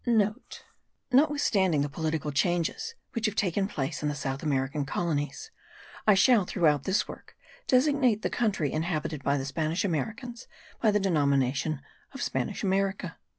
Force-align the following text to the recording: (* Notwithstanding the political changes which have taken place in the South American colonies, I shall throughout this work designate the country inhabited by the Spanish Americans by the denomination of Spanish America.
(* 0.03 1.11
Notwithstanding 1.11 1.81
the 1.83 1.87
political 1.87 2.31
changes 2.31 2.95
which 3.13 3.27
have 3.27 3.35
taken 3.35 3.67
place 3.67 4.01
in 4.01 4.09
the 4.09 4.15
South 4.15 4.41
American 4.41 4.83
colonies, 4.83 5.51
I 6.07 6.15
shall 6.15 6.43
throughout 6.43 6.85
this 6.85 7.07
work 7.07 7.35
designate 7.67 8.23
the 8.23 8.31
country 8.31 8.71
inhabited 8.71 9.21
by 9.21 9.37
the 9.37 9.45
Spanish 9.45 9.85
Americans 9.85 10.47
by 10.81 10.89
the 10.89 10.99
denomination 10.99 11.81
of 12.15 12.23
Spanish 12.23 12.63
America. 12.63 13.19